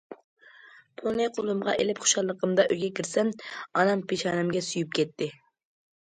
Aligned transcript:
پۇلنى 0.99 1.25
قولۇمغا 1.33 1.75
ئېلىپ 1.83 1.99
خۇشاللىقىمدا 2.05 2.65
ئۆيگە 2.67 2.89
كىرسەم 2.99 3.29
ئانام 3.81 4.01
پېشانەمگە 4.13 4.63
سۆيۈپ 4.69 4.97
كەتتى. 5.01 5.29